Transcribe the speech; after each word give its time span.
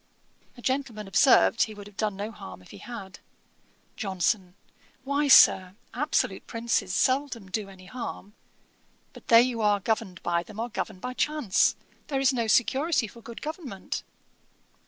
A 0.57 0.63
gentleman 0.63 1.07
observed 1.07 1.61
he 1.61 1.75
would 1.75 1.85
have 1.85 1.95
done 1.95 2.15
no 2.15 2.31
harm 2.31 2.63
if 2.63 2.71
he 2.71 2.79
had. 2.79 3.19
JOHNSON. 3.97 4.55
'Why, 5.03 5.27
Sir, 5.27 5.75
absolute 5.93 6.47
princes 6.47 6.91
seldom 6.91 7.51
do 7.51 7.69
any 7.69 7.85
harm. 7.85 8.33
But 9.13 9.27
they 9.27 9.47
who 9.51 9.61
are 9.61 9.79
governed 9.79 10.23
by 10.23 10.41
them 10.41 10.59
are 10.59 10.69
governed 10.69 11.01
by 11.01 11.13
chance. 11.13 11.75
There 12.07 12.19
is 12.19 12.33
no 12.33 12.47
security 12.47 13.05
for 13.07 13.21
good 13.21 13.43
government.' 13.43 14.01